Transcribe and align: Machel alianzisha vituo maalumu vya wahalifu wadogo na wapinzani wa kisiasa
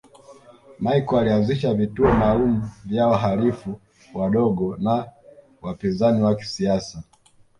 Machel 0.83 1.17
alianzisha 1.19 1.73
vituo 1.73 2.13
maalumu 2.13 2.69
vya 2.85 3.07
wahalifu 3.07 3.79
wadogo 4.13 4.77
na 4.77 5.05
wapinzani 5.61 6.23
wa 6.23 6.35
kisiasa 6.35 7.03